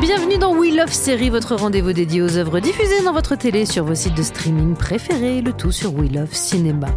[0.00, 3.84] Bienvenue dans We Love Série, votre rendez-vous dédié aux œuvres diffusées dans votre télé sur
[3.84, 6.88] vos sites de streaming préférés, le tout sur We Love Cinéma.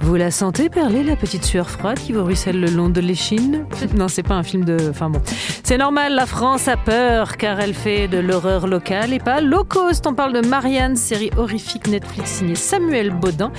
[0.00, 3.64] Vous la sentez perler, la petite sueur froide qui vous ruisselle le long de l'échine?
[3.94, 4.76] Non, c'est pas un film de...
[4.90, 5.20] Enfin bon.
[5.62, 9.62] C'est normal, la France a peur car elle fait de l'horreur locale et pas low
[9.62, 10.06] cost.
[10.08, 13.52] On parle de Marianne, série horrifique Netflix signée Samuel Baudin.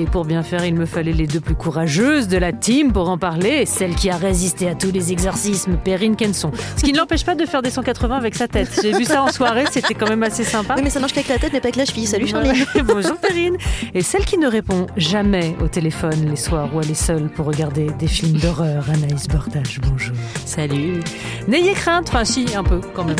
[0.00, 3.10] Et pour bien faire, il me fallait les deux plus courageuses de la team pour
[3.10, 3.64] en parler.
[3.66, 6.50] Celle qui a résisté à tous les exorcismes, Perrine Kenson.
[6.76, 8.80] Ce qui ne l'empêche pas de faire des 180 avec sa tête.
[8.82, 10.74] J'ai vu ça en soirée, c'était quand même assez sympa.
[10.76, 12.06] Oui, mais ça marche qu'avec la tête, mais pas avec la cheville.
[12.06, 12.48] Salut Charlie.
[12.48, 12.82] Ouais.
[12.82, 13.58] Bonjour Perrine.
[13.92, 17.44] Et celle qui ne répond jamais au téléphone les soirs où elle est seule pour
[17.44, 19.78] regarder des films d'horreur, Anaïs Bordage.
[19.82, 20.16] Bonjour.
[20.46, 21.00] Salut.
[21.48, 23.16] N'ayez crainte, enfin si, un peu quand même.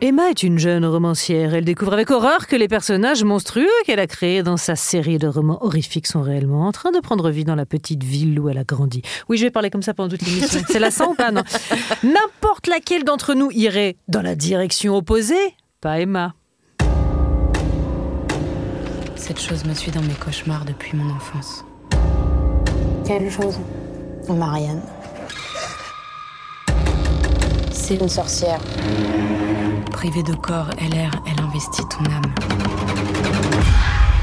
[0.00, 1.54] Emma est une jeune romancière.
[1.54, 5.26] Elle découvre avec horreur que les personnages monstrueux qu'elle a créés dans sa série de
[5.26, 8.58] romans horrifiques sont réellement en train de prendre vie dans la petite ville où elle
[8.58, 9.02] a grandi.
[9.28, 10.60] Oui, je vais parler comme ça pendant toute l'émission.
[10.68, 11.42] C'est lassant ou pas Non.
[12.04, 15.34] N'importe laquelle d'entre nous irait dans la direction opposée.
[15.80, 16.34] Pas Emma.
[19.16, 21.64] Cette chose me suit dans mes cauchemars depuis mon enfance.
[23.04, 23.58] Quelle chose?
[24.28, 24.82] Marianne.
[27.72, 28.60] C'est une sorcière.
[29.98, 32.32] Privée de corps, elle erre, elle investit ton âme.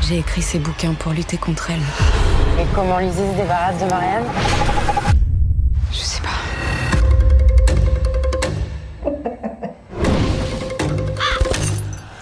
[0.07, 1.81] J'ai écrit ces bouquins pour lutter contre elle.
[2.61, 4.23] Et comment Lizzie se débarrasse de Marianne?
[5.91, 6.29] Je sais pas.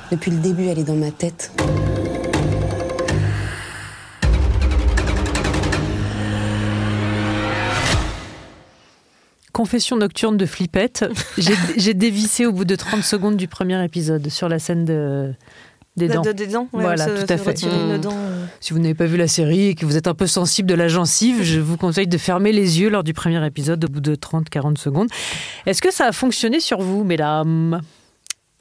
[0.09, 1.52] Depuis le début, elle est dans ma tête.
[9.53, 11.06] Confession nocturne de flippette.
[11.38, 15.31] J'ai- dévissé au bout de 30 secondes du premier épisode sur la scène de,
[15.96, 16.22] des dents.
[16.22, 17.63] De- de- des dents ouais, Voilà, se- tout à fait.
[17.63, 17.97] Mmh.
[18.00, 18.46] dent, euh.
[18.59, 20.74] Si vous n'avez pas vu la série et que vous êtes un peu sensible de
[20.74, 24.02] la gencive, je vous conseille de fermer les yeux lors du premier épisode au bout
[24.02, 25.09] de 30-40 secondes.
[25.68, 27.80] Est-ce que ça a fonctionné sur vous, mesdames?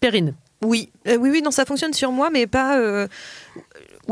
[0.01, 0.35] Perrine?
[0.65, 2.79] Oui, Euh, oui, oui, non, ça fonctionne sur moi, mais pas.
[2.79, 3.09] euh,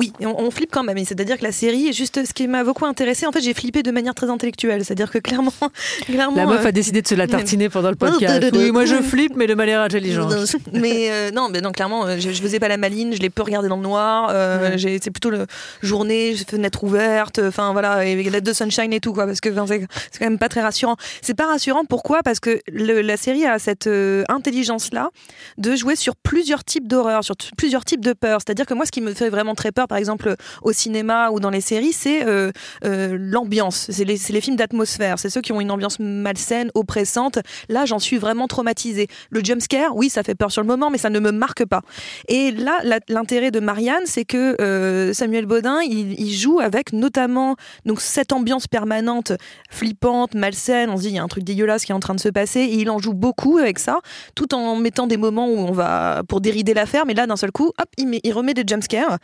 [0.00, 0.96] Oui, on, on flippe quand même.
[1.04, 3.82] C'est-à-dire que la série, est juste ce qui m'a beaucoup intéressé, en fait, j'ai flippé
[3.82, 4.82] de manière très intellectuelle.
[4.84, 5.52] C'est-à-dire que clairement,
[6.06, 6.36] clairement.
[6.36, 8.42] La meuf euh, a décidé de se la tartiner pendant le podcast.
[8.54, 10.32] Oui, moi je flippe, mais de manière intelligente.
[10.72, 13.28] mais euh, non, mais non, clairement, euh, je, je faisais pas la maline, je l'ai
[13.30, 14.30] peu regardé dans le noir.
[14.32, 15.46] euh, C'est plutôt le
[15.82, 19.66] journée, fenêtre ouverte, enfin voilà, et lettre de sunshine et tout quoi, parce que enfin,
[19.68, 20.96] c'est quand même pas très rassurant.
[21.20, 22.22] C'est pas rassurant pourquoi?
[22.22, 23.88] Parce que le- la série a cette
[24.28, 25.10] intelligence là
[25.58, 28.40] de jouer sur plusieurs types d'horreur, sur plusieurs types de peur.
[28.44, 31.40] C'est-à-dire que moi, ce qui me fait vraiment très peur, par exemple au cinéma ou
[31.40, 32.52] dans les séries, c'est euh,
[32.84, 33.88] euh, l'ambiance.
[33.90, 35.18] C'est les, les films d'atmosphère.
[35.18, 37.40] C'est ceux qui ont une ambiance malsaine, oppressante.
[37.68, 39.08] Là, j'en suis vraiment traumatisée.
[39.30, 41.66] Le jump scare, oui, ça fait peur sur le moment, mais ça ne me marque
[41.66, 41.82] pas.
[42.28, 42.78] Et là,
[43.08, 48.68] l'intérêt de Marianne, c'est que euh, Samuel Baudin, il, joue avec notamment donc cette ambiance
[48.68, 49.32] permanente,
[49.68, 50.88] flippante, malsaine.
[50.90, 52.28] On se dit il y a un truc dégueulasse qui est en train de se
[52.28, 53.98] passer, et il en joue beaucoup avec ça,
[54.36, 57.04] tout en mettant des moments où on va pour dérider l'affaire.
[57.06, 59.18] Mais là, d'un seul coup, hop, il, met- il remet des jump scares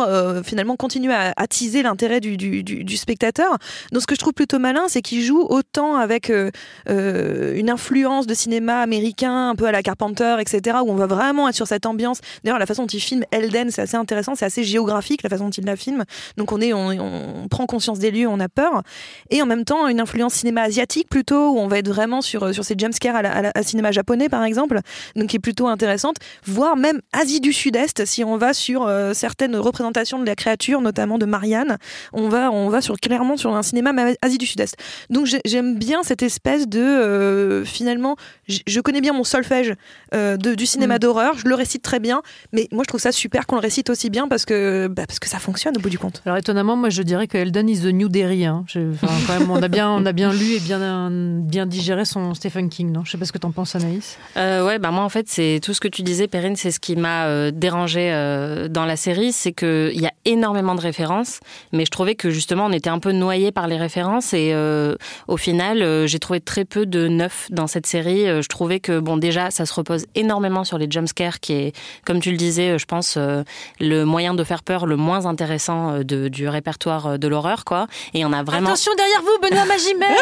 [0.00, 3.58] euh, finalement continuer à attiser l'intérêt du, spectateur.
[3.92, 6.50] Donc, ce que je trouve plutôt malin, c'est qu'il joue autant avec euh,
[6.88, 11.06] euh, une influence de cinéma américain, un peu à la Carpenter, etc., où on va
[11.06, 12.20] vraiment être sur cette ambiance.
[12.44, 15.44] D'ailleurs, la façon dont il filme Elden, c'est assez intéressant, c'est assez géographique la façon
[15.44, 16.04] dont il la filme.
[16.36, 18.82] Donc, on, est, on, prend conscience des lieux, on a peur.
[19.30, 22.54] Et en même temps, une influence cinéma asiatique plutôt, où on va être vraiment sur,
[22.54, 24.80] sur ces jumpscares à, à, cinéma japonais, par exemple,
[25.16, 29.56] donc qui est plutôt intéressante, voire même Asie du Sud-Est, si on va sur certaines
[29.56, 31.78] représentations de la créature, notamment de Marianne,
[32.12, 34.76] on va, on va sur, clairement sur un cinéma ma- Asie du Sud-Est.
[35.10, 38.16] Donc j'ai- j'aime bien cette espèce de, euh, finalement,
[38.48, 39.74] je connais bien mon solfège
[40.14, 40.98] euh, de, du cinéma Mm.
[41.00, 42.22] d'horreur, je le récite très bien,
[42.52, 45.18] mais moi je trouve ça super qu'on le récite aussi bien parce que, bah, parce
[45.18, 46.22] que ça fonctionne au bout du compte.
[46.26, 48.44] Alors étonnamment, moi je dirais que Elden is the new Derry.
[48.46, 48.64] hein.
[48.68, 52.04] Je- enfin, quand même, on a bien, on a bien lu et bien, bien digéré
[52.04, 52.92] son Stephen King.
[52.92, 54.16] Non, je sais pas ce que t'en penses, Anaïs.
[54.36, 56.80] Euh, ouais, bah moi en fait c'est tout ce que tu disais Perrine, c'est ce
[56.80, 59.52] qui m'a euh, dérangé euh, dans la série, c'est
[59.92, 61.40] qu'il y a énormément de références,
[61.72, 64.94] mais je trouvais que justement on était un peu noyé par les références et euh,
[65.28, 68.28] au final, euh, j'ai trouvé très peu de neuf dans cette série.
[68.28, 71.76] Euh, je trouvais que bon, déjà, ça se repose énormément sur les jumpscares, qui est,
[72.04, 73.42] comme tu le disais, je pense euh,
[73.80, 77.86] le moyen de faire peur le moins intéressant de, du répertoire de l'horreur, quoi.
[78.14, 80.16] Et on a vraiment Attention derrière vous, Benoît Magimel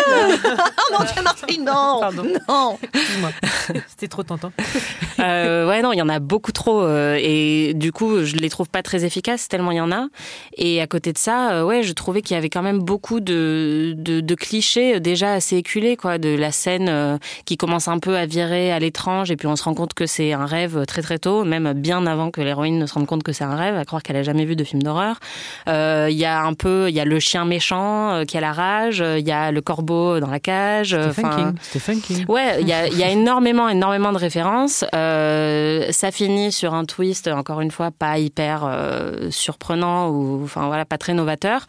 [0.91, 2.27] Oh non, Marseille, non Pardon.
[2.49, 2.79] Non.
[3.89, 4.53] C'était trop tentant.
[5.21, 6.83] Euh, ouais, non, il y en a beaucoup trop.
[6.83, 10.07] euh, et du coup, je les trouve pas très efficaces tellement il y en a.
[10.57, 13.21] Et à côté de ça, euh, ouais, je trouvais qu'il y avait quand même beaucoup
[13.21, 16.19] de, de, de clichés euh, déjà assez éculés, quoi.
[16.19, 19.31] De la scène euh, qui commence un peu à virer à l'étrange.
[19.31, 22.07] Et puis on se rend compte que c'est un rêve très très tôt, même bien
[22.07, 24.23] avant que l'héroïne ne se rende compte que c'est un rêve, à croire qu'elle a
[24.23, 25.19] jamais vu de film d'horreur.
[25.69, 28.53] Euh, Il y a un peu, il y a le chien méchant qui a la
[28.53, 29.03] rage.
[29.19, 30.91] Il y a le corbeau dans la cage.
[30.91, 31.53] Stephen enfin, King.
[31.61, 32.25] Stephen King.
[32.29, 34.85] Ouais, il y a, y a énormément, énormément de références.
[34.95, 40.67] Euh, ça finit sur un twist, encore une fois, pas hyper euh, surprenant ou, enfin
[40.67, 41.67] voilà, pas très novateur.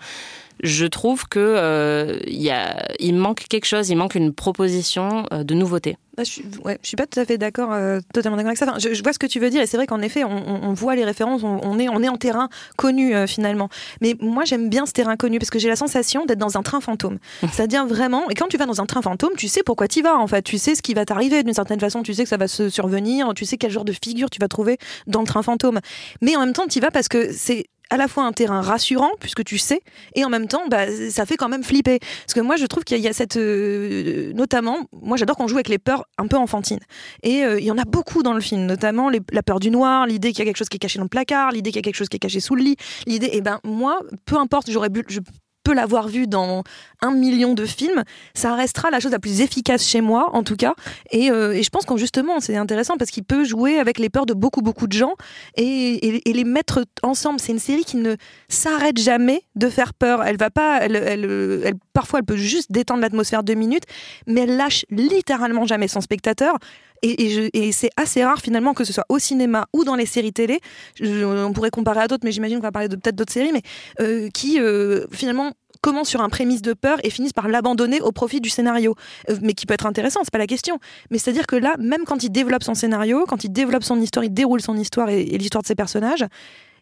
[0.63, 5.25] Je trouve que euh, il y a, il manque quelque chose, il manque une proposition
[5.31, 5.97] euh, de nouveauté.
[6.17, 8.65] Ah, je, ouais, je suis pas tout à fait d'accord, euh, totalement d'accord avec ça.
[8.65, 10.73] Enfin, je, je vois ce que tu veux dire et c'est vrai qu'en effet, on,
[10.73, 12.47] voit les références, on, on est, on est en terrain
[12.77, 13.69] connu euh, finalement.
[14.01, 16.63] Mais moi, j'aime bien ce terrain connu parce que j'ai la sensation d'être dans un
[16.63, 17.17] train fantôme.
[17.51, 20.15] C'est-à-dire vraiment, et quand tu vas dans un train fantôme, tu sais pourquoi tu vas
[20.15, 20.41] en fait.
[20.41, 22.69] Tu sais ce qui va t'arriver d'une certaine façon, tu sais que ça va se
[22.69, 25.81] survenir, tu sais quel genre de figure tu vas trouver dans le train fantôme.
[26.21, 28.61] Mais en même temps, tu y vas parce que c'est à la fois un terrain
[28.61, 29.81] rassurant puisque tu sais
[30.15, 31.99] et en même temps bah, ça fait quand même flipper.
[31.99, 35.55] Parce que moi je trouve qu'il y a cette euh, notamment moi j'adore qu'on joue
[35.57, 36.79] avec les peurs un peu enfantines.
[37.23, 40.05] Et euh, il y en a beaucoup dans le film notamment la peur du noir
[40.05, 41.79] l'idée qu'il y a quelque chose qui est caché dans le placard l'idée qu'il y
[41.79, 44.69] a quelque chose qui est caché sous le lit l'idée et ben moi peu importe
[44.71, 45.19] j'aurais je
[45.65, 46.63] peux l'avoir vu dans
[47.01, 48.03] un million de films,
[48.33, 50.75] ça restera la chose la plus efficace chez moi, en tout cas.
[51.11, 54.25] Et, euh, je pense qu'en justement, c'est intéressant parce qu'il peut jouer avec les peurs
[54.27, 55.13] de beaucoup, beaucoup de gens
[55.57, 57.39] et, les mettre ensemble.
[57.39, 58.15] C'est une série qui ne
[58.47, 60.23] s'arrête jamais de faire peur.
[60.23, 63.85] Elle va pas, elle- elle- parfois, elle peut juste détendre l'atmosphère deux minutes,
[64.27, 66.57] mais elle lâche littéralement jamais son spectateur.
[67.05, 70.59] Et, c'est assez rare finalement que ce soit au cinéma ou dans les séries télé.
[71.01, 73.61] On pourrait comparer à d'autres, mais j'imagine qu'on va parler de peut-être d'autres séries, mais
[73.99, 78.11] euh, qui euh, finalement commencent sur un prémisse de peur et finissent par l'abandonner au
[78.11, 78.95] profit du scénario.
[79.29, 80.79] Euh, mais qui peut être intéressant, c'est pas la question.
[81.11, 84.23] Mais c'est-à-dire que là, même quand il développe son scénario, quand il développe son histoire,
[84.23, 86.25] il déroule son histoire et l'histoire de ses personnages,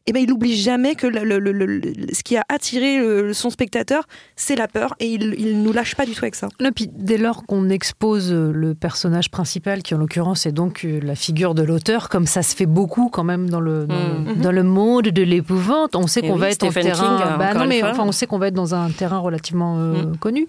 [0.05, 1.81] eh ben, il n'oublie jamais que le- le- le-
[2.13, 4.03] ce qui a attiré son spectateur,
[4.35, 6.49] c'est la peur, et il, il nous lâche pas du tout avec ça.
[6.59, 10.83] Et puis, dès lors qu'on expose euh, le personnage principal, qui en l'occurrence est donc
[10.83, 13.95] euh, la figure de l'auteur, comme ça se fait beaucoup quand même dans le, dans,
[13.95, 17.17] le, dans le monde de l'épouvante, on sait qu'on oui, va être en Stephen terrain.
[17.17, 17.91] King, bah encore non, une mais fois.
[17.91, 20.17] enfin, on sait qu'on va être dans un terrain relativement euh, Mhm.
[20.17, 20.47] connu.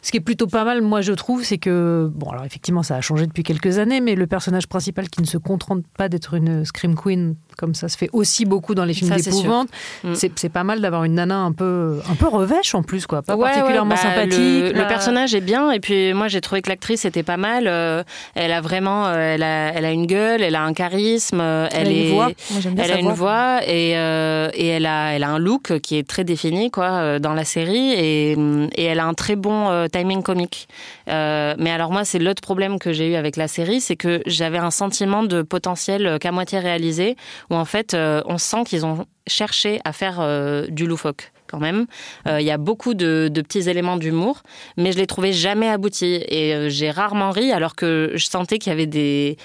[0.00, 2.96] Ce qui est plutôt pas mal, moi je trouve, c'est que bon, alors effectivement, ça
[2.96, 6.34] a changé depuis quelques années, mais le personnage principal qui ne se contente pas d'être
[6.34, 9.68] une scream queen, comme ça se fait aussi beaucoup dans les films d'épouvante,
[10.02, 10.14] Mm.
[10.14, 13.36] c'est pas mal d'avoir une nana un peu, un peu revêche en plus, quoi, pas
[13.36, 14.74] Ouais, particulièrement ouais, bah, sympathique.
[14.76, 17.66] Le, personnage est bien et puis moi j'ai trouvé que l'actrice était pas mal.
[17.66, 18.02] euh,
[18.34, 21.68] elle a vraiment, euh, elle a, elle a une gueule, elle a un charisme, euh,
[21.72, 22.30] elle, a est, une voix.
[22.50, 25.96] Moi, elle a une voix et, euh, et elle a, elle a un look qui
[25.96, 29.86] est très défini quoi dans la série et, hum, et elle a un très bon
[29.92, 30.68] timing comique.
[31.06, 34.58] Mais alors moi c'est l'autre problème que j'ai eu avec la série, c'est que j'avais
[34.58, 37.16] un sentiment de potentiel qu'à moitié réalisé
[37.50, 41.60] où en fait euh, on sent qu'ils ont cherché à faire euh, du loufoque quand
[41.60, 41.86] même.
[42.26, 44.42] Euh, Il y a beaucoup de, petits éléments d'humour,
[44.76, 46.24] mais je les trouvais jamais aboutis.
[46.28, 49.36] Et euh, j'ai rarement ri, alors que je sentais qu'il y avait des,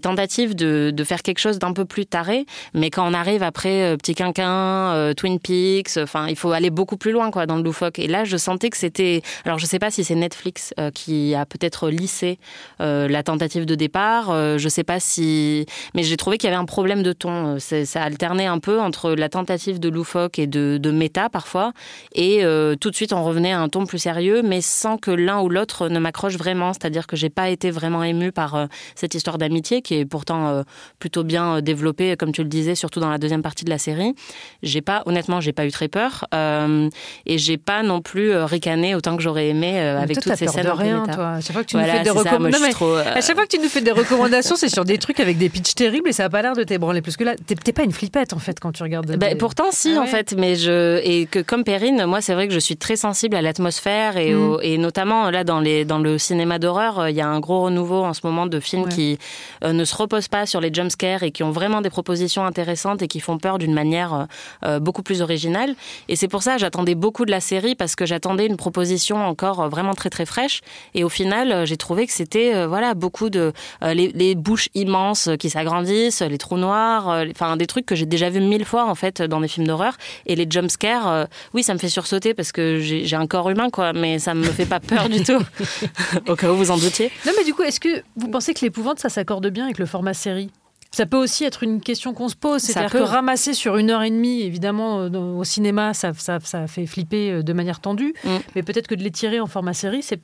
[0.00, 2.46] tentatives de, faire quelque chose d'un peu plus taré.
[2.72, 6.96] Mais quand on arrive après euh, Petit Quinquin, Twin Peaks, enfin, il faut aller beaucoup
[6.96, 7.98] plus loin quoi dans le loufoque.
[7.98, 9.22] Et là, je sentais que c'était.
[9.44, 12.38] Alors, je sais pas si c'est Netflix qui a peut-être lissé
[12.80, 14.58] la tentative de départ.
[14.58, 15.66] Je sais pas si.
[15.94, 17.58] Mais j'ai trouvé qu'il y avait un problème de ton.
[17.58, 21.72] Ça alternait un peu entre la tentative de loufoque et de, de méta parfois,
[22.14, 25.10] et euh, tout de suite on revenait à un ton plus sérieux, mais sans que
[25.10, 26.72] l'un ou l'autre ne m'accroche vraiment.
[26.72, 30.48] C'est-à-dire que j'ai pas été vraiment émue par euh, cette histoire d'amitié qui est pourtant
[30.48, 30.62] euh,
[30.98, 33.76] plutôt bien euh, développée, comme tu le disais, surtout dans la deuxième partie de la
[33.76, 34.14] série.
[34.62, 36.88] J'ai pas, honnêtement, j'ai pas eu très peur, euh,
[37.26, 40.46] et j'ai pas non plus euh, ricané autant que j'aurais aimé avec toi, toutes ces
[40.46, 41.28] peur scènes de rien, toi.
[41.32, 42.94] À chaque fois que tu Voilà, nous fais des recommandations.
[42.96, 45.50] À chaque fois que tu nous fais des recommandations, c'est sur des trucs avec des
[45.50, 47.02] pitchs terribles et ça a pas l'air de t'ébranler.
[47.02, 49.14] Parce que là, t'es pas une flippette en fait quand tu regardes.
[49.16, 52.32] Des- pourtant si Ah en ouais fait mais je et que comme Perrine, moi c'est
[52.34, 54.38] vrai que je suis très sensible à l'atmosphère et, Mm.
[54.50, 57.40] au- et notamment là dans les dans le cinéma d'horreur, euh, il y a un
[57.40, 58.88] gros renouveau en ce moment de films Ouais.
[58.92, 59.18] qui
[59.64, 63.02] euh, ne se reposent pas sur les jumpscares et qui ont vraiment des propositions intéressantes
[63.02, 64.28] et qui font peur d'une manière
[64.64, 65.74] euh, beaucoup plus originale.
[66.08, 69.16] Et c'est pour ça que j'attendais beaucoup de la série parce que j'attendais une proposition
[69.26, 70.60] encore vraiment très très fraîche.
[70.94, 75.28] Et au final, j'ai trouvé que c'était euh, voilà beaucoup de les, les bouches immenses
[75.40, 78.94] qui s'agrandissent, les trous noirs, enfin des trucs que j'ai déjà vu mille fois en
[78.94, 79.94] fait dans des films d'horreur.
[80.26, 83.70] Et les jumpscares, euh, oui, ça me fait sursauter parce que j'ai un corps humain
[83.70, 85.40] quoi, mais ça me fait pas peur du tout.
[86.28, 87.10] Au cas où vous en doutiez.
[87.26, 89.86] Non, mais du coup, est-ce que vous pensez que l'épouvante, ça s'accorde bien avec le
[89.86, 90.50] format série?
[90.90, 92.98] Ça peut aussi être une question qu'on se pose, Ça c'est-à-dire peut.
[93.00, 96.86] que ramasser sur une heure et demie, évidemment, euh, au cinéma, ça, ça, ça fait
[96.86, 98.28] flipper euh, de manière tendue, Mm.
[98.54, 100.20] mais peut-être que de les tirer en format série, c'est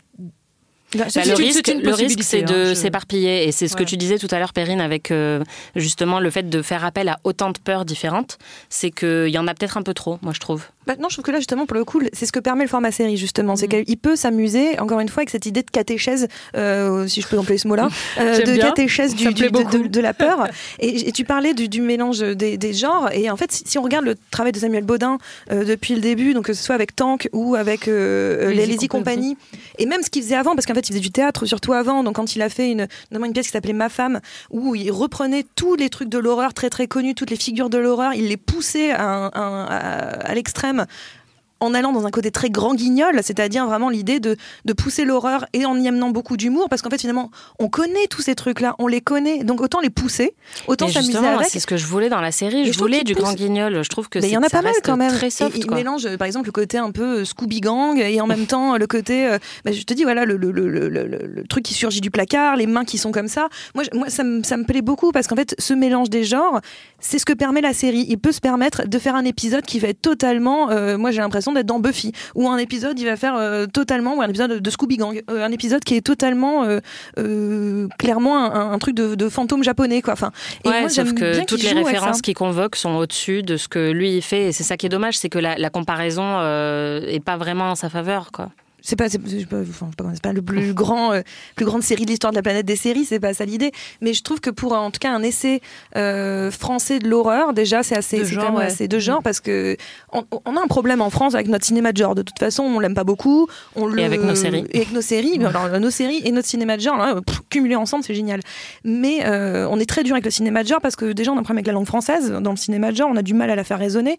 [0.97, 3.47] Bah, Bah, le risque, c'est une le risque, possibilité, c'est de hein, je- s'éparpiller.
[3.47, 3.81] Et c'est ce Ouais.
[3.85, 5.43] que tu disais tout à l'heure, Perrine, avec euh,
[5.77, 8.39] justement le fait de faire appel à autant de peurs différentes.
[8.71, 10.65] C'est qu'il y en a peut-être un peu trop, moi, je trouve.
[10.91, 12.69] Bah, non, je trouve que là, justement, pour le coup, c'est ce que permet le
[12.69, 13.55] format série, justement.
[13.55, 13.85] C'est Mm.
[13.85, 17.39] qu'il peut s'amuser, encore une fois, avec cette idée de catéchèse, euh, si je peux
[17.39, 18.67] employer ce mot-là, euh, J'aime de bien.
[18.67, 19.79] catéchèse du, du- de, beaucoup.
[19.79, 20.49] de- de la peur.
[20.81, 23.09] et, et tu parlais du, du mélange des, des genres.
[23.13, 25.19] Et en fait, si, si on regarde le travail de Samuel Baudin
[25.53, 28.89] euh, depuis le début, donc que ce soit avec Tank ou avec euh, les Lazy
[28.89, 29.37] Company.
[29.79, 32.03] Et même ce qu'il faisait avant, parce qu'en fait, il faisait du théâtre surtout avant.
[32.03, 34.19] Donc, quand il a fait une, notamment une pièce qui s'appelait Ma femme,
[34.51, 37.79] où il reprenait tous les trucs de l'horreur très très connus, toutes les figures de
[37.79, 41.20] l'horreur, il les poussait à l'extrême femmes
[41.61, 45.45] en allant dans un côté très grand guignol, c'est-à-dire vraiment l'idée de, de pousser l'horreur
[45.53, 48.75] et en y amenant beaucoup d'humour, parce qu'en fait finalement on connaît tous ces trucs-là,
[48.79, 50.35] on les connaît, donc autant les pousser,
[50.67, 51.49] autant Et s'amuser avec.
[51.49, 52.69] c'est ce que je voulais dans la série.
[52.69, 53.83] Et Je voulais du pousse- grand guignol.
[53.85, 55.13] Je trouve que Mais il y en a pas mal quand même.
[55.13, 55.77] Très Et soft, il quoi.
[55.77, 58.77] mélange euh, par exemple le côté un peu euh, Scooby Gang et en même temps
[58.77, 61.65] le côté, euh, bah, je te dis voilà le, le, le, le, le- le truc
[61.65, 63.49] qui surgit du placard, les mains qui sont comme ça.
[63.75, 66.25] Moi, je- moi ça, me, ça me plaît beaucoup parce qu'en fait ce mélange des
[66.25, 66.61] genres,
[67.01, 68.07] c'est ce que permet la série.
[68.09, 71.19] Il peut se permettre de faire un épisode qui va être totalement, euh, moi j'ai
[71.21, 74.61] l'impression d'être dans Buffy, ou un épisode il va faire euh, totalement, ou un épisode
[74.61, 79.15] de Scooby Gang, euh, un épisode qui est totalement euh, clairement un, un truc de,
[79.15, 80.13] de fantôme japonais quoi.
[80.15, 80.33] Enfin,
[80.65, 83.91] et Ouais, moi sauf que toutes les références qu'il convoque sont au-dessus de ce que
[83.91, 84.47] lui il fait.
[84.49, 87.75] Et c'est ça qui est dommage, c'est que la, la comparaison est pas vraiment en
[87.75, 88.51] sa faveur, quoi.
[88.83, 89.91] C'est pas pas, enfin,
[90.23, 91.21] pas- le plus grand euh,
[91.57, 93.73] plus grande série de l'histoire de la planète des séries c'est pas ça l'idée.
[94.01, 95.61] Mais je trouve que pour en tout cas un essai
[95.97, 98.65] euh, français de l'horreur déjà c'est assez De c'est genre, ouais.
[98.65, 99.77] assez de genre parce que
[100.13, 102.15] on, on a un problème en France avec notre cinéma de genre.
[102.15, 103.47] De toute façon on l'aime pas beaucoup.
[103.77, 104.65] On le avec nos séries.
[104.71, 105.39] et avec nos séries.
[105.39, 108.41] Mais alors, nos séries et notre cinéma de genre là, pff, cumulés ensemble c'est génial.
[108.85, 111.37] Mais euh, on est très dur avec le cinéma de genre parce que déjà on
[111.37, 112.31] a un problème avec la langue française.
[112.41, 114.19] Dans le cinéma de genre on a du mal à la faire résonner.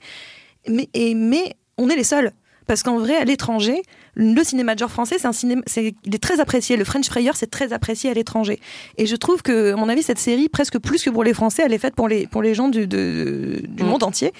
[0.68, 2.32] Mais, et, mais on est les seuls.
[2.68, 3.82] Parce qu'en vrai, à l'étranger,
[4.14, 6.78] le cinéma de genre français, c'est un cinéma, c'est, il est très apprécié.
[6.78, 8.60] Le French Frayer, c'est très apprécié à l'étranger.
[8.98, 11.64] Et je trouve que, à mon avis, cette série, presque plus que pour les Français,
[11.66, 13.88] elle est faite pour les, pour les gens du, de- du Mm.
[13.88, 14.32] monde entier,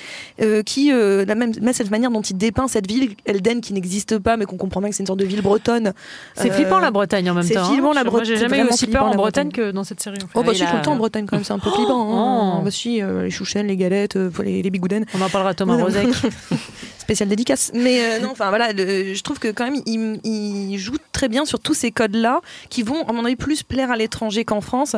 [0.42, 3.74] euh, qui, euh, la même, même cette manière dont il dépeint cette ville, Elden, qui
[3.74, 5.94] n'existe pas, mais qu'on comprend bien que c'est une sorte de ville bretonne.
[6.36, 7.62] C'est Euh, flippant la Bretagne en même c'est temps.
[7.62, 7.72] hein.
[7.72, 9.68] flippant, la Je- moi, Bretagne, J'ai jamais eu aussi peur en Bretagne Bretagne.
[9.70, 10.18] que dans cette série.
[10.18, 10.34] en fait.
[10.36, 11.72] Oh bah Oui, si, là, tout le temps en Bretagne quand même, c'est un peu
[11.72, 12.12] flippant.
[12.14, 12.58] hein.
[12.60, 12.64] Oh.
[12.64, 15.06] Bah si, euh, les chouchènes, les galettes, euh, les, les bigoudens.
[15.18, 15.76] On en parlera à Thomas.
[15.82, 16.08] Rozek.
[17.12, 17.72] spécial dédicace.
[17.74, 21.28] Mais euh, non, enfin voilà, le- je trouve que quand même, il, il joue très
[21.28, 22.40] bien sur tous ces codes-là
[22.70, 24.96] qui vont, à mon avis, plus plaire à l'étranger qu'en France.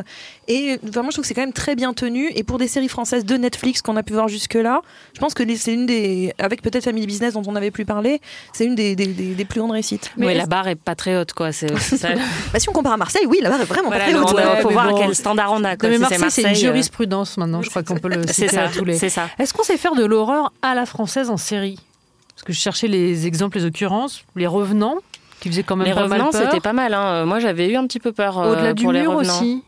[0.47, 2.29] Et vraiment, je trouve que c'est quand même très bien tenu.
[2.35, 4.81] Et pour des séries françaises de Netflix qu'on a pu voir jusque-là,
[5.15, 8.21] je pense que c'est une des, avec peut-être Family Business dont on n'avait plus parlé,
[8.53, 10.11] c'est une des, des- des- des plus grandes réussites.
[10.17, 11.51] Mais Mais la barre est pas très haute, quoi.
[11.51, 12.09] C'est aussi ça.
[12.53, 14.39] Bah, si on compare à Marseille, oui, la barre est vraiment Voilà, pas très haute.
[14.39, 14.99] a- ouais, faut voir bon.
[14.99, 15.75] quel standard on a.
[15.77, 15.89] Quoi.
[15.89, 17.61] Mais Si Marseille, c'est une euh, jurisprudence maintenant.
[17.61, 18.63] Je crois qu'on peut le C'est citer ça.
[18.65, 18.97] à tous les.
[18.97, 19.29] C'est ça.
[19.39, 21.79] Est-ce qu'on sait faire de l'horreur à la française en série?
[22.43, 24.97] Parce que je cherchais les exemples, les occurrences, les revenants,
[25.39, 26.41] qui faisaient quand même Les pas revenants, mal peur.
[26.43, 26.93] c'était pas mal.
[26.93, 27.25] Hein.
[27.25, 29.33] Moi, j'avais eu un petit peu peur euh, Au-delà du pour les mur revenants.
[29.33, 29.63] aussi.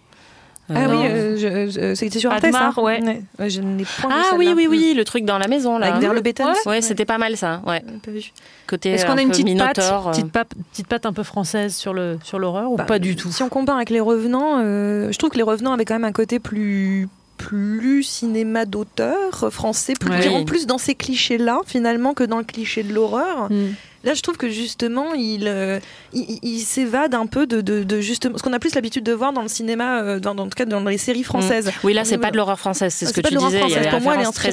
[0.68, 3.00] Ah Euh, oui, euh, je- je- c'était sur Arte, ça ouais.
[3.40, 5.88] Ouais, Je n'ai point vu Ah oui, oui, oui, le truc dans la maison là.
[5.88, 6.46] Avec vers le béton.
[6.66, 7.62] Ouais, c'était pas mal ça.
[7.68, 7.82] Ouais.
[8.04, 8.32] Pas vu.
[8.66, 11.22] Côté Est-ce qu'on un a une petite patte, euh, petite, patte, petite patte un peu
[11.22, 13.32] française sur le sur l'horreur ou Bah, pas du tout?
[13.32, 16.04] Si on compare avec les revenants, euh, je trouve que les revenants avaient quand même
[16.04, 20.46] un côté plus plus cinéma d'auteur français, plus, Ouais.
[20.46, 23.52] plus dans ces clichés-là finalement que dans le cliché de l'horreur.
[23.52, 23.74] Hmm.
[24.04, 25.80] Là, je trouve que justement, il, euh,
[26.14, 29.34] il, s'évade un peu de, de, de justement ce qu'on a plus l'habitude de voir
[29.34, 31.72] dans le cinéma, euh, dans, dans, en tout cas dans les séries françaises.
[31.84, 33.48] Oui, là, c'est pas de l'horreur française, c'est Ah, ce que tu disais.
[33.48, 33.88] Il y a française.
[33.90, 34.52] Pour moi, elle est très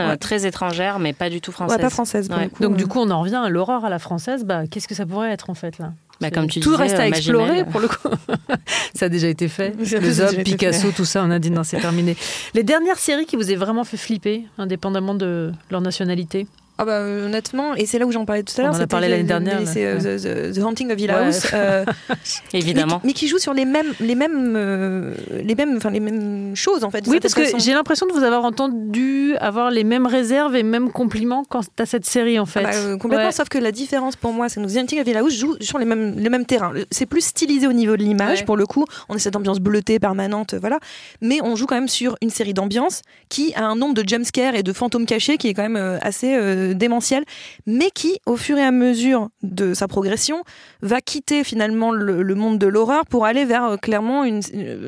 [0.00, 0.16] Ouais.
[0.16, 1.78] très étrangères, mais pas du tout Ouais, françaises.
[1.80, 2.48] pas française Ouais.
[2.48, 2.62] coup.
[2.62, 4.44] Donc du coup, on en revient à l'horreur à la française.
[4.44, 5.92] Bah, qu'est-ce que ça pourrait être en fait là?
[6.22, 8.08] Bah, comme tu Tout disais, reste à euh, explorer pour le coup.
[8.94, 9.74] ça a déjà été fait.
[10.00, 12.16] Les hommes, Picasso, tout ça, on a dit non, c'est terminé.
[12.54, 16.46] Les dernières séries qui vous aient vraiment fait flipper, indépendamment de leur nationalité
[16.82, 18.72] Ah bah, euh, honnêtement, et c'est là où j'en parlais tout à l'heure.
[18.74, 19.60] On en a parlé l'année dernière.
[19.66, 20.52] C'est euh, Ouais.
[20.52, 21.16] the, The- Haunting of Hill Ouais.
[21.26, 21.46] House.
[21.54, 21.84] euh,
[22.52, 22.96] Évidemment.
[22.96, 26.00] Mais, qui- mais qui joue sur les mêmes, les mêmes, euh, les mêmes, enfin les
[26.00, 27.04] mêmes choses en fait.
[27.06, 30.90] Oui, parce que j'ai l'impression de vous avoir entendu avoir les mêmes réserves et mêmes
[30.90, 32.62] compliments quant à cette série, en fait.
[32.64, 33.32] Ah bah, euh, complètement, Ouais.
[33.32, 35.78] sauf que la différence pour moi, c'est que The Haunting of Hill House joue sur
[35.78, 36.72] les mêmes, les mêmes terrains.
[36.90, 38.84] C'est plus stylisé au niveau de l'image, pour le coup.
[39.08, 40.78] On a cette ambiance bleutée permanente, voilà.
[41.20, 44.54] Mais on joue quand même sur une série d'ambiance qui a un nombre de jumpscares
[44.54, 47.24] et de fantômes cachés qui est quand même assez euh, démentiel,
[47.66, 50.42] mais qui, au fur et à mesure de sa progression,
[50.82, 54.42] va quitter finalement le, monde de l'horreur pour aller vers euh, clairement une,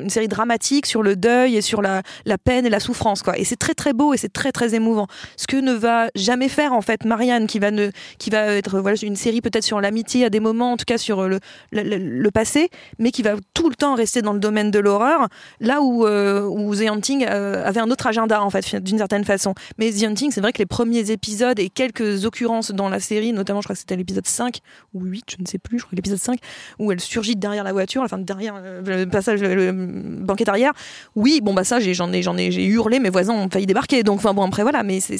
[0.08, 3.38] série dramatique sur le deuil et sur la, la peine et la souffrance, quoi.
[3.38, 5.06] Et c'est très très beau et c'est très très émouvant.
[5.36, 8.80] Ce que ne va jamais faire en fait Marianne, qui va ne, qui va être
[8.80, 11.40] voilà une série peut-être sur l'amitié à des moments, en tout cas sur le,
[11.72, 15.28] le, le- passé, mais qui va tout le temps rester dans le domaine de l'horreur,
[15.60, 19.24] là où, euh, où The Hunting euh, avait un autre agenda en fait d'une certaine
[19.24, 19.54] façon.
[19.78, 23.32] Mais The Hunting, c'est vrai que les premiers épisodes et quelques occurrences dans la série,
[23.32, 24.58] notamment je crois que c'était l'épisode 5
[24.94, 26.38] ou 8, je ne sais plus, je crois que l'épisode 5
[26.78, 30.72] où elle surgit derrière la voiture, enfin derrière euh, le passage le, banquette arrière.
[31.16, 34.02] Oui, bon bah ça j'en ai j'en ai j'ai hurlé, mes voisins ont failli débarquer.
[34.02, 35.16] Donc enfin bon après voilà, mais c'est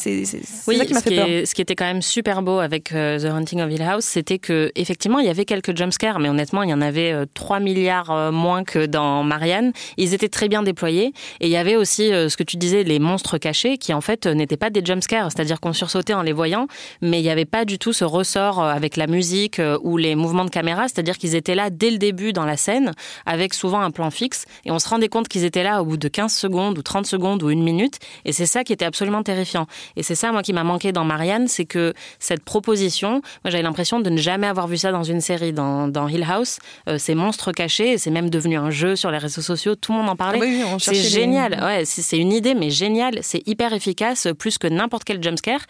[0.67, 1.29] Oui, ça qui m'a fait qui peur.
[1.29, 4.05] est- ce qui était quand même super beau avec euh, The Haunting of Hill House,
[4.05, 7.27] c'était que effectivement il y avait quelques jumpscares, mais honnêtement il y en avait euh,
[7.35, 9.73] 3 milliards euh, moins que dans Marianne.
[9.97, 12.99] Ils étaient très bien déployés et il y avait aussi ce que tu disais, les
[12.99, 16.67] monstres cachés, qui en fait n'étaient pas des jumpscares, c'est-à-dire qu'on sursautait en les voyant,
[17.01, 19.97] mais il n'y avait pas du tout ce ressort euh, avec la musique euh, ou
[19.97, 22.93] les mouvements de caméra, c'est-à-dire qu'ils étaient là dès le début dans la scène,
[23.27, 25.97] avec souvent un plan fixe, et on se rendait compte qu'ils étaient là au bout
[25.97, 29.23] de 15 secondes ou 30 secondes ou une minute, et c'est ça qui était absolument
[29.23, 29.67] terrifiant.
[29.97, 33.63] Et c'est ça, moi, qui m'a manqué dans Marianne, c'est que cette proposition, moi, j'avais
[33.63, 35.53] l'impression de ne jamais avoir vu ça dans une série.
[35.53, 39.11] Dans, dans Hill House, euh, ces monstres cachés, et c'est même devenu un jeu sur
[39.11, 40.39] les réseaux sociaux, tout le monde en parlait.
[40.43, 43.19] Ah oui, on C'est les- génial, ouais, c'est une idée, mais géniale.
[43.23, 45.61] C'est hyper efficace, plus que n'importe quel jumpscare.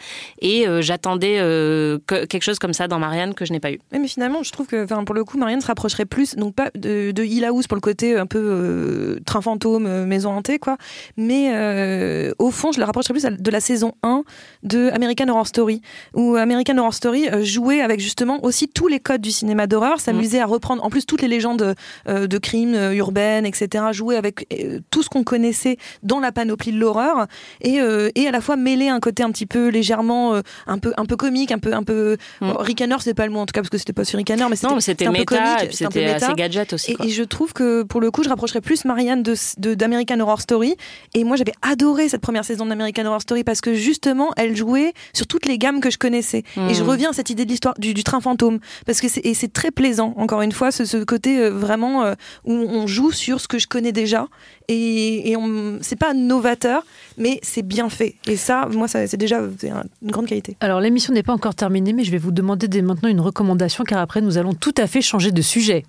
[0.40, 3.72] Et euh, j'attendais euh, que- quelque chose comme ça dans Marianne que je n'ai pas
[3.72, 3.78] eu.
[3.92, 7.10] Mais finalement, je trouve que, pour le coup, Marianne se rapprocherait plus, donc pas de,
[7.10, 10.76] de Hill House pour le côté un peu euh, train fantôme, euh, maison hantée, quoi.
[11.16, 14.22] Mais euh, au fond, je la rapprocherais plus de la saison 1
[14.62, 15.80] de American Horror Story,
[16.14, 20.00] où American Horror Story euh, jouait avec justement aussi tous les codes du cinéma d'horreur,
[20.00, 21.74] s'amusait à reprendre, en plus toutes les légendes
[22.08, 26.32] euh, de crimes euh, urbaines, etc., jouer avec euh, tout ce qu'on connaissait dans la
[26.32, 27.26] panoplie de l'horreur,
[27.60, 30.78] et, euh, et à la fois mêler un côté un petit peu légèrement, euh, un
[30.78, 32.52] peu, un peu comique, un peu, un peu Mm.
[32.80, 34.46] Hanner, c'est pas le mot en tout cas parce que c'était pas sur Rick Hanner,
[34.50, 36.24] mais c'était Non, mais c'était un peu méta, comique, et puis c'était un peu c'était
[36.24, 36.92] assez gadget aussi.
[36.92, 37.06] Et, quoi.
[37.06, 39.34] et je trouve que pour le coup, je rapprocherais plus Marianne de
[39.74, 40.76] d'American Horror Story.
[41.14, 44.92] Et moi, j'avais adoré cette première saison d'American Horror Story parce que justement, elle jouait
[45.12, 46.42] sur toutes les gammes que je connaissais.
[46.68, 46.88] Et je Mhm.
[46.88, 49.52] reviens à cette idée de l'histoire du, du train fantôme parce que c'est et c'est
[49.52, 50.14] très plaisant.
[50.16, 53.58] Encore une fois, ce, ce côté euh, vraiment euh, où on joue sur ce que
[53.58, 54.26] je connais déjà.
[54.68, 55.36] Et, et
[55.82, 56.84] c'est pas novateur,
[57.18, 58.14] mais c'est bien fait.
[58.26, 60.56] Et ça, moi, c'est déjà une grande qualité.
[60.60, 63.84] Alors l'émission n'est pas encore terminée, mais je vais vous demander dès maintenant une recommandation,
[63.84, 65.84] car après nous allons tout à fait changer de sujet.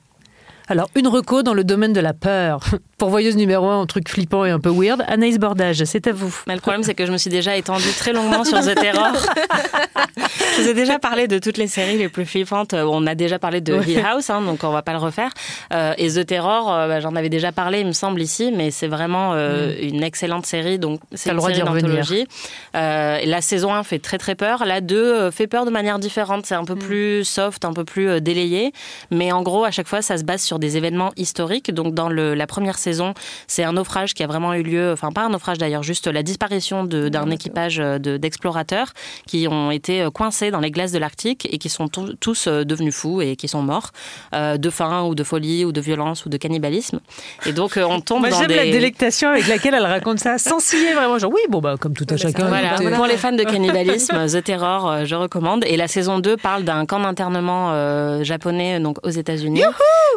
[0.68, 2.62] Alors, une reco dans le domaine de la peur.
[2.98, 6.34] Pourvoyeuse numéro un, en truc flippant et un peu weird, Anaïs Bordage, c'est à vous.
[6.48, 9.12] Mais le problème, c'est que je me suis déjà étendue très longuement sur The Terror.
[10.58, 12.74] je vous ai déjà parlé de toutes les séries les plus flippantes.
[12.74, 13.76] Euh, On a déjà parlé de.
[13.86, 15.30] Hill House, hein, donc on va pas le refaire.
[15.74, 18.72] Euh, et The Terror, euh, bah, j'en avais déjà parlé, il me semble, ici, mais
[18.72, 20.80] c'est vraiment euh, une excellente série.
[20.80, 22.28] Donc, c'est T'as le une droit série d'anthologie.
[22.74, 24.64] La saison 1 fait très très peur.
[24.66, 26.46] La 2 euh, fait peur de manière différente.
[26.46, 28.72] C'est un peu plus soft, un peu plus délayé.
[29.12, 31.74] Mais en gros, à chaque fois, ça se base sur des événements historiques.
[31.74, 33.14] Donc, dans le, la première saison,
[33.48, 36.24] c'est un naufrage qui a vraiment eu lieu, enfin pas un naufrage d'ailleurs, juste la
[36.24, 38.94] disparition de- d'un équipage euh, de- d'explorateurs
[39.28, 42.64] qui ont été euh, coincés dans les glaces de l'Arctique et qui sont tous- euh,
[42.64, 43.92] devenus fous et qui sont morts
[44.34, 47.00] euh, de faim ou de folie ou de violence ou de cannibalisme.
[47.46, 48.56] Et donc euh, on tombe Moi dans j'aime des...
[48.56, 51.94] la délectation avec laquelle elle raconte ça, sans scier vraiment, genre oui, bon bah comme
[51.94, 52.48] tout à bah, chacun.
[52.48, 52.96] Voilà, Voilà.
[52.98, 55.64] pour les fans de cannibalisme, The Terror, euh, je recommande.
[55.68, 59.62] Et la saison 2 parle d'un camp d'internement euh, japonais donc aux États-Unis.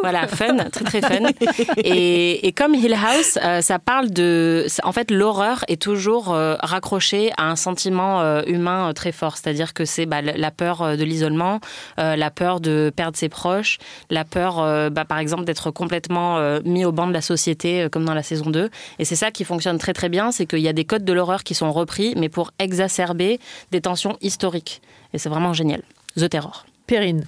[0.02, 1.30] Voilà, fun, très très fun.
[1.78, 4.66] Et, comme Hill House, euh, ça parle de.
[4.82, 9.36] En fait, l'horreur est toujours euh, raccrochée à un sentiment euh, humain très fort.
[9.36, 11.60] C'est-à-dire que c'est bah, la peur de l'isolement,
[11.96, 13.78] la peur de perdre ses proches,
[14.10, 18.14] la peur, bah, par exemple, d'être complètement mis au banc de la société, comme dans
[18.14, 18.70] la saison 2.
[18.98, 21.12] Et c'est ça qui fonctionne très très bien, c'est qu'il y a des codes de
[21.12, 24.82] l'horreur qui sont repris, mais pour exacerber des tensions historiques.
[25.12, 25.82] Et c'est vraiment génial.
[26.16, 26.66] The Terror.
[26.86, 27.24] Perrine.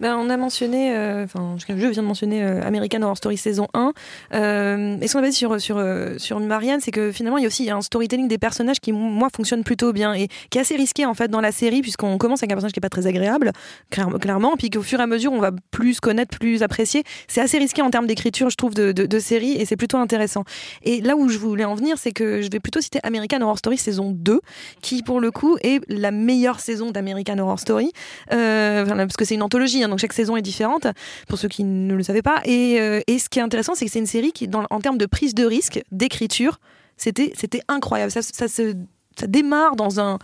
[0.00, 3.68] Ben, on a mentionné, euh, enfin, je viens de mentionner euh, American Horror Story saison
[3.74, 3.92] 1.
[4.32, 5.84] Euh, et ce qu'on avait dit sur, sur,
[6.16, 9.28] sur Marianne, c'est que finalement, il y a aussi un storytelling des personnages qui, moi,
[9.34, 12.42] fonctionne plutôt bien et qui est assez risqué, en fait, dans la série, puisqu'on commence
[12.42, 13.52] avec un personnage qui est pas très agréable,
[13.90, 17.04] clair- clairement, puis qu'au fur et à mesure, on va plus connaître, plus apprécier.
[17.28, 20.44] C'est assez risqué en termes d'écriture, je trouve, de, série, et c'est plutôt intéressant.
[20.82, 23.58] Et là où je voulais en venir, c'est que je vais plutôt citer American Horror
[23.58, 24.40] Story saison 2,
[24.80, 27.92] qui, pour le coup, est la meilleure saison d'American Horror Story.
[28.30, 30.86] Parce que c'est une anthologie, hein, donc chaque saison est différente,
[31.28, 32.40] pour ceux qui ne le savaient pas.
[32.44, 34.80] Et, euh, et ce qui est intéressant, c'est que c'est une série qui, dans, en
[34.80, 36.60] termes de prise de risque, d'écriture,
[36.96, 37.32] c'était
[37.68, 38.10] incroyable.
[38.10, 38.74] Ça, ça, se,
[39.18, 40.18] ça démarre dans un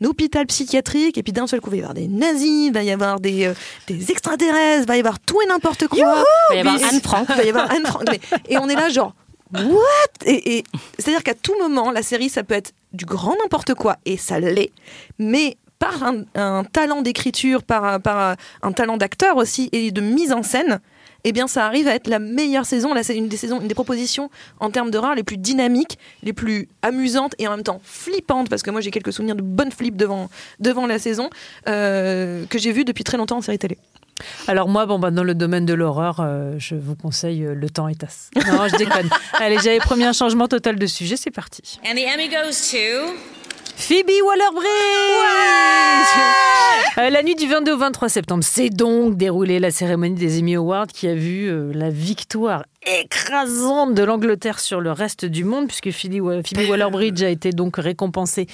[0.00, 2.72] un hôpital psychiatrique et puis d'un seul coup il va y avoir des nazis, il
[2.72, 3.54] va y avoir des, euh,
[3.86, 5.98] des extraterrestres, il va y avoir tout et n'importe quoi.
[5.98, 7.28] Il va y avoir Anne Frank.
[7.30, 8.04] Il va y avoir Anne Frank.
[8.48, 9.14] Et on est là genre
[9.54, 10.26] what?
[10.26, 10.64] Et, et
[10.98, 14.40] c'est-à-dire qu'à tout moment la série ça peut être du grand n'importe quoi et ça
[14.40, 14.72] l'est,
[15.18, 20.32] mais par un, un talent d'écriture, par, par un talent d'acteur aussi et de mise
[20.32, 20.80] en scène,
[21.26, 22.94] eh bien ça arrive à être la meilleure saison.
[22.94, 25.98] Là, c'est une des saisons, une des propositions en termes de rare les plus dynamiques,
[26.22, 29.42] les plus amusantes et en même temps flippantes, parce que moi j'ai quelques souvenirs de
[29.42, 31.28] bonnes flips devant, devant la saison,
[31.68, 33.76] euh, que j'ai vu depuis très longtemps en série télé.
[34.46, 37.68] Alors moi, bon, bah, dans le domaine de l'horreur, euh, je vous conseille euh, Le
[37.68, 38.30] temps est as.
[38.46, 39.10] Non, je déconne.
[39.34, 41.78] Allez, j'avais promis un changement total de sujet, c'est parti.
[41.84, 43.35] And the Emmy goes to.
[43.78, 44.66] Phoebe Waller-Bridge.
[46.98, 50.54] Euh, La nuit du 22 au 23 septembre, c'est donc déroulée la cérémonie des Emmy
[50.56, 55.66] Awards qui a vu euh, la victoire écrasante de l'Angleterre sur le reste du monde,
[55.66, 56.20] puisque Phoebe
[56.70, 58.46] Waller-Bridge a été donc récompensée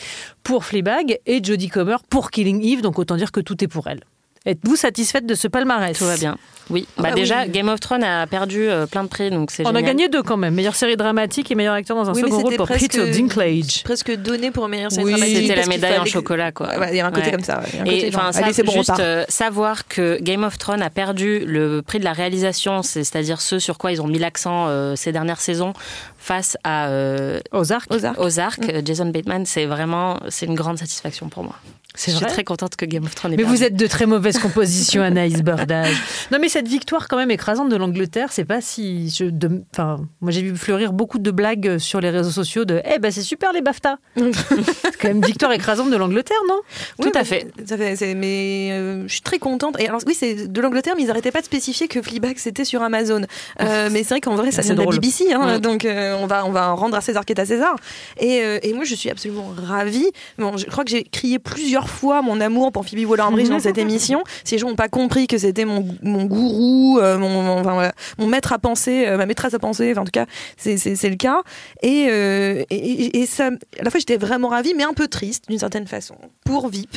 [0.43, 3.87] pour Fleabag et Jodie Comer pour Killing Eve, donc autant dire que tout est pour
[3.87, 4.01] elle.
[4.45, 6.37] Êtes-vous satisfaite de ce palmarès Tout va bien.
[6.71, 6.87] Oui.
[6.97, 7.51] Bah, Ah déjà, oui.
[7.51, 9.85] Game of Thrones a perdu euh, plein de prix, donc c'est On a génial.
[9.85, 12.57] gagné deux quand même, meilleure série dramatique et meilleur acteur dans un Oui, second rôle
[12.57, 13.83] pour presque- Peter Dinklage.
[13.85, 15.37] Presque donné pour meilleure série Oui, dramatique.
[15.49, 16.79] C'était la médaille en chocolat, quoi.
[16.79, 17.33] Ouais, il y a un côté Ouais.
[17.33, 17.61] comme ça.
[17.61, 17.79] ouais.
[17.79, 20.57] A un Et enfin, ça, allez, c'est bon, on juste euh, savoir que Game of
[20.59, 24.07] Thrones a perdu le prix de la réalisation, c'est- c'est-à-dire ce sur quoi ils ont
[24.09, 25.73] mis l'accent euh, ces dernières saisons,
[26.19, 27.93] face à euh, Ozark.
[27.93, 28.19] Ozark.
[28.21, 31.57] Ozark, euh, Jason Bateman, c'est vraiment c'est une grande satisfaction pour moi.
[31.95, 33.57] C'est Je suis très contente que Game of Thrones ait Mais perdu.
[33.59, 35.95] vous êtes de très mauvaise composition, Anaïs Bordage.
[36.31, 39.11] Non, mais cette victoire quand même écrasante de l'Angleterre, c'est pas si.
[39.11, 42.81] Je, de- enfin, moi j'ai vu fleurir beaucoup de blagues sur les réseaux sociaux de
[42.91, 43.99] Eh ben c'est super les BAFTA.
[44.17, 46.61] c'est quand même victoire écrasante de l'Angleterre, non?
[47.01, 47.49] Tout à fait.
[47.67, 49.79] Ça fait mais euh, je suis très contente.
[49.81, 52.65] Et alors, oui, c'est de l'Angleterre, mais ils n'arrêtaient pas de spécifier que Fleabag c'était
[52.65, 53.23] sur Amazon.
[53.61, 54.97] Euh, mais c'est vrai qu'en vrai, ça C'est vient de la.
[54.97, 57.77] BBC, hein, donc euh, on va on va rendre à César qui est à César.
[58.19, 60.07] Et, euh, et moi, je suis absolument ravie.
[60.39, 63.79] Bon, je crois que j'ai crié plusieurs fois mon amour pour Phoebe Waller-Bridge dans cette
[63.79, 64.23] émission.
[64.45, 67.73] Si les gens n'ont pas compris que c'était mon, mon gourou, euh, mon, mon- enfin,
[67.75, 70.77] voilà, mon maître à penser, euh, ma maîtresse à penser, enfin, en tout cas, c'est
[71.09, 71.43] le cas.
[71.83, 75.09] Et, euh, et, et- et ça, à la fois, j'étais vraiment ravie, mais un peu
[75.09, 76.15] triste d'une certaine façon
[76.45, 76.97] pour VIP,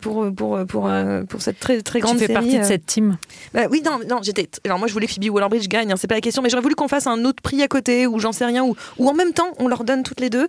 [0.00, 0.90] pour pour pour
[1.28, 2.34] pour cette très très grande Tu fais série.
[2.44, 3.16] partie de cette team.
[3.54, 4.48] Bah oui, non, non, j'étais.
[4.64, 6.74] Alors moi, je voulais Phoebe Waller-Bridge gagne, hein, c'est pas la question, mais j'aurais voulu
[6.74, 9.32] qu'on fasse un autre prix à côté, ou j'en sais rien, ou, ou en même
[9.32, 10.48] temps, on leur donne toutes les deux,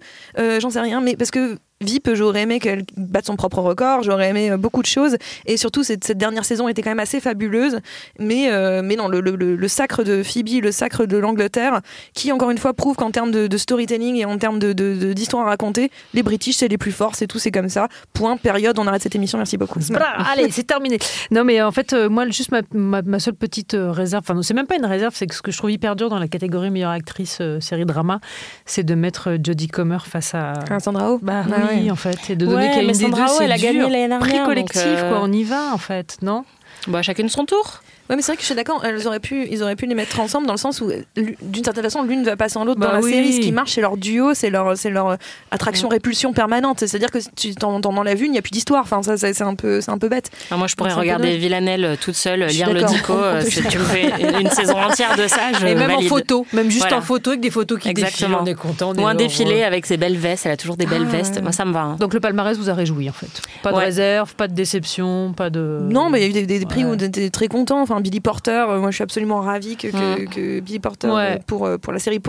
[0.60, 4.30] j'en sais rien, mais parce que VIP, j'aurais aimé qu'elle batte son propre record, j'aurais
[4.30, 7.20] aimé euh, beaucoup de choses, et surtout cette, cette dernière saison était quand même assez
[7.20, 7.80] fabuleuse,
[8.20, 11.82] mais euh, mais non, le, le, le- sacre de Phoebe, le sacre de l'Angleterre,
[12.16, 14.96] qui encore une fois prouve qu'en termes de, de storytelling et en termes de de-
[14.96, 17.88] de- d'histoire à raconter, les British c'est les plus forts, c'est tout, c'est comme ça.
[18.14, 19.80] Point, période, on arrête cette émission, merci beaucoup.
[20.32, 20.98] Allez, c'est terminé.
[21.32, 24.54] Non, mais en fait, euh, moi, juste ma, ma- ma seule petite réserve, enfin, c'est
[24.56, 26.72] même pas une réserve, c'est que ce que je trouve hyper dur dans la catégorie
[26.72, 28.20] meilleure actrice euh, série drama,
[28.66, 30.54] c'est de mettre Jodie Comer face à.
[30.72, 33.28] Ah, Sandra Oh Bah Ah oui, en fait, et de donner qu'à une des deux,
[33.28, 36.18] c'est elle a gagné l'année dernière, Prix collectif, euh, quoi, on y va, en fait,
[36.22, 36.46] non?
[36.88, 37.82] Bah, chacune son tour.
[38.10, 39.96] Ouais, mais c'est vrai que je suis d'accord, elles auraient pu, ils auraient pu les
[39.96, 42.80] mettre ensemble dans le sens où, l'u- d'une certaine façon, l'une va passer en l'autre
[42.80, 43.12] Bah dans la oui.
[43.12, 43.34] série.
[43.34, 45.16] Ce qui marche, c'est leur duo, c'est leur, c'est leur euh,
[45.52, 46.80] attraction-répulsion permanente.
[46.80, 48.84] C'est-à-dire que si tu t'en, t'en enlèves une, il n'y a plus d'histoire.
[48.84, 50.30] Enfin, ça, ça, c'est un peu, c'est un peu bête.
[50.52, 51.38] Ah, moi, je pourrais regarder.
[51.38, 53.14] Villanelle euh, toute seule, lire le dico.
[53.14, 56.70] Euh, tu me fais une, saison entière de ça, je Et même en photo, même
[56.70, 56.98] juste Voilà.
[56.98, 58.44] en photo avec des photos qui Exactement.
[58.44, 58.94] défilent, on est content.
[58.96, 60.46] Ou un défilé avec ses belles vestes.
[60.46, 61.36] Elle a toujours des belles Ah, vestes.
[61.36, 61.42] ouais.
[61.42, 61.82] Moi, ça me va.
[61.82, 61.96] hein.
[62.00, 63.42] Donc le palmarès vous a réjoui en fait.
[63.64, 63.86] Pas de Ouais.
[63.86, 65.80] réserve, pas de déception, pas de.
[65.90, 66.92] Non, mais il y a eu des, des- des prix Ouais.
[66.92, 67.82] où on était très contents.
[67.82, 70.30] Enfin, Billy Porter, euh, moi, je suis absolument ravie que, que, Mm.
[70.30, 71.14] que Billy Porter, Ouais.
[71.36, 72.20] euh, pour, euh, pour la série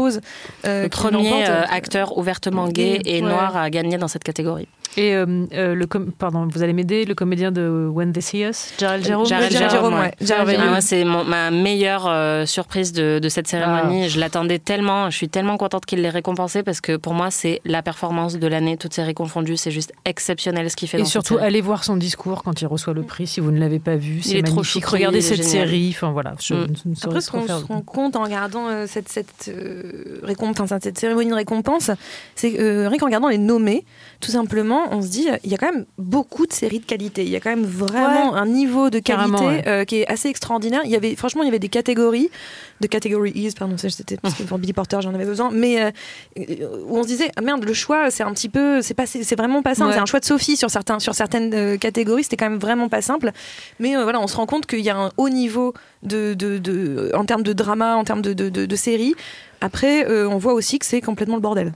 [0.83, 4.69] Le qu'il premier acteur ouvertement gay et noir à gagner dans cette catégorie.
[4.97, 8.43] Et euh, euh, le com- pardon, vous allez m'aider, le comédien de When They See
[8.43, 9.27] Us, Jared Jérôme?
[9.27, 10.13] Jared Jérôme, Jérôme, ouais.
[10.21, 10.57] ouais.
[10.59, 14.05] Ah, c'est ma meilleure euh, surprise de, de cette cérémonie.
[14.05, 14.09] Ah.
[14.09, 15.11] Je l'attendais tellement.
[15.11, 18.47] Je suis tellement contente qu'il l'ait récompensé parce que pour moi, c'est la performance de
[18.47, 19.57] l'année, toutes séries confondues.
[19.57, 20.97] C'est juste exceptionnel ce qu'il fait.
[20.97, 21.47] Et dans cette surtout, série.
[21.47, 23.27] allez voir son discours quand il reçoit le prix.
[23.27, 24.83] Si vous ne l'avez pas vu, c'est est trop magnifique.
[24.85, 25.51] choupi, Regardez cette génial.
[25.69, 25.93] série.
[25.95, 26.67] Enfin voilà, je Mm.
[26.87, 30.99] ne Après, ce qu'on se rend compte en regardant euh, cette, cette, euh, récompense, cette
[30.99, 31.91] cérémonie de récompense,
[32.35, 33.85] c'est que euh, rien qu'en regardant les nommés,
[34.21, 37.23] tout simplement, on se dit, il y a quand même beaucoup de séries de qualité.
[37.23, 40.81] Il y a quand même vraiment un niveau de qualité euh, qui est assez extraordinaire.
[40.85, 42.29] Il y avait, franchement, il y avait des catégories,
[42.81, 45.91] de catégories, pardon, c'était parce que pour Billy Porter, j'en avais besoin, mais euh,
[46.87, 49.37] où on se disait, ah merde, le choix, c'est un petit peu, c'est pas, c'est
[49.37, 49.93] vraiment pas simple.
[49.93, 53.03] C'est un choix de Sophie sur certains, sur certaines catégories, c'était quand même vraiment pas
[53.03, 53.31] simple.
[53.79, 57.11] Mais voilà, on se rend compte qu'il y a un haut niveau de, de, de,
[57.15, 59.15] en termes de drama, en termes de, de, de séries.
[59.61, 61.73] Après, euh, on voit aussi que c'est complètement le bordel.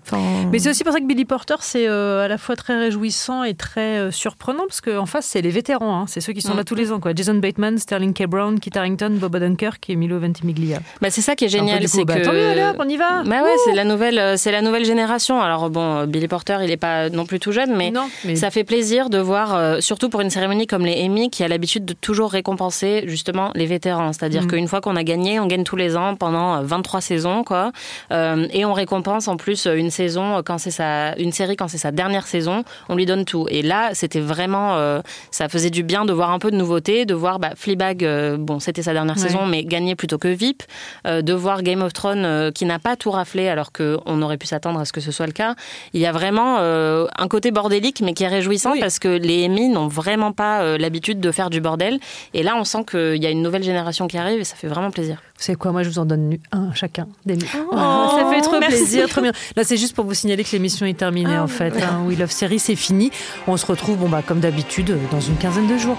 [0.53, 3.43] Mais c'est aussi pour ça que Billy Porter, c'est euh, à la fois très réjouissant
[3.43, 6.03] et très euh, surprenant, parce qu'en face, c'est les vétérans.
[6.03, 6.05] Hein.
[6.07, 6.65] C'est ceux qui sont là mm.
[6.65, 7.01] tous les ans.
[7.01, 7.13] Quoi.
[7.15, 8.27] Jason Bateman, Sterling K.
[8.27, 10.79] Brown, Kit Harington, Bob Odenkirk et Milo Ventimiglia.
[11.01, 11.87] Bah, c'est ça qui est génial.
[11.89, 12.25] C'est bah, que...
[12.25, 15.41] Tant mieux, on y va bah, ouais, c'est la, nouvelle, c'est la nouvelle génération.
[15.41, 18.37] Alors bon, Billy Porter, il n'est pas non plus tout jeune, mais, non, mais...
[18.37, 21.85] ça fait plaisir de voir, surtout pour une cérémonie comme les Emmy, qui a l'habitude
[21.85, 24.12] de toujours récompenser justement les vétérans.
[24.13, 24.49] C'est-à-dire mm.
[24.49, 27.45] qu'une fois qu'on a gagné, on gagne tous les ans pendant 23 saisons.
[27.45, 27.73] quoi.
[28.11, 31.93] Et on récompense en plus une saison quand c'est sa, une série quand c'est sa
[31.93, 33.47] dernière saison, on lui donne tout.
[33.51, 37.05] Et là, c'était vraiment, euh, ça faisait du bien de voir un peu de nouveauté,
[37.05, 40.63] de voir bah, Fleabag, euh, bon, c'était sa dernière saison, mais gagner plutôt que VIP,
[41.07, 44.47] euh, de voir Game of Thrones qui n'a pas tout raflé alors qu'on aurait pu
[44.47, 45.55] s'attendre à ce que ce soit le cas.
[45.93, 49.69] Il y a vraiment un côté bordélique, mais qui est réjouissant parce que les Emmy
[49.69, 51.99] n'ont vraiment pas l'habitude de faire du bordel.
[52.35, 54.69] Et là, on sent qu'il y a une nouvelle génération qui arrive et ça fait
[54.69, 55.23] vraiment plaisir.
[55.37, 57.09] C'est quoi Moi, je vous en donne un chacun.
[57.27, 57.39] Des...
[57.55, 59.33] Oh, ça fait trop plaisir, trop bien.
[59.57, 61.75] Là, c'est juste pour vous signaler que l'émission est terminée, ah, en fait.
[61.83, 62.05] Hein.
[62.07, 63.11] We Love Série, c'est fini.
[63.47, 65.99] On se retrouve, bon, bah, comme d'habitude, dans une quinzaine de jours.